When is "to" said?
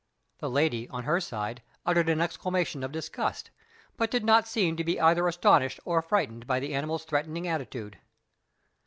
4.77-4.83